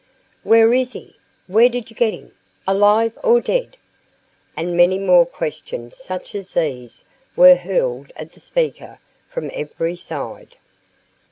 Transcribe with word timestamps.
"Where 0.41 0.73
is 0.73 0.93
he?" 0.93 1.15
"Where 1.45 1.69
did 1.69 1.91
you 1.91 1.95
get 1.95 2.11
him?" 2.11 2.31
"Alive 2.67 3.15
or 3.23 3.39
dead?" 3.39 3.77
And 4.57 4.75
many 4.75 4.97
more 4.97 5.27
questions 5.27 5.95
such 5.95 6.33
as 6.33 6.53
these 6.55 7.03
were 7.35 7.53
hurled 7.53 8.11
at 8.15 8.31
the 8.31 8.39
speaker 8.39 8.97
from 9.29 9.51
every 9.53 9.95
side. 9.95 10.57